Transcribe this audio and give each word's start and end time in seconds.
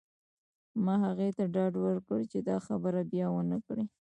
ما 0.83 0.95
هغې 1.05 1.29
ته 1.37 1.43
ډاډ 1.53 1.73
ورکړ 1.85 2.19
چې 2.31 2.39
دا 2.49 2.57
خبره 2.67 3.01
بیا 3.11 3.25
ونه 3.31 3.57
کړې 3.67 3.85